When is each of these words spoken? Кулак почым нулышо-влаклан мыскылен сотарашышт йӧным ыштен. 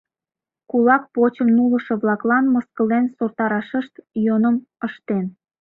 Кулак 0.69 1.03
почым 1.15 1.49
нулышо-влаклан 1.57 2.45
мыскылен 2.53 3.05
сотарашышт 3.17 3.93
йӧным 4.25 4.55
ыштен. 4.87 5.25